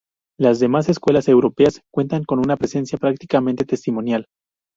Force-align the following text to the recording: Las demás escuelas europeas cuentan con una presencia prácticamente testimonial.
Las 0.39 0.57
demás 0.59 0.89
escuelas 0.89 1.27
europeas 1.27 1.81
cuentan 1.93 2.23
con 2.23 2.39
una 2.39 2.57
presencia 2.57 2.97
prácticamente 2.97 3.65
testimonial. 3.65 4.25